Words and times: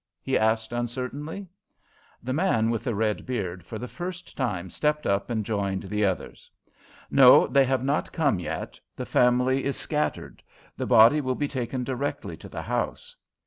he 0.19 0.35
asked 0.35 0.73
uncertainly. 0.73 1.47
The 2.23 2.33
man 2.33 2.71
with 2.71 2.85
the 2.85 2.95
red 2.95 3.23
beard 3.23 3.63
for 3.63 3.77
the 3.77 3.87
first 3.87 4.35
time 4.35 4.71
stepped 4.71 5.05
up 5.05 5.29
and 5.29 5.45
joined 5.45 5.83
the 5.83 6.03
others. 6.05 6.49
"No, 7.11 7.45
they 7.45 7.65
have 7.65 7.83
not 7.83 8.11
come 8.11 8.39
yet; 8.39 8.79
the 8.95 9.05
family 9.05 9.63
is 9.63 9.77
scattered. 9.77 10.41
The 10.75 10.87
body 10.87 11.21
will 11.21 11.35
be 11.35 11.47
taken 11.47 11.83
directly 11.83 12.35
to 12.37 12.49
the 12.49 12.63
house." 12.63 13.15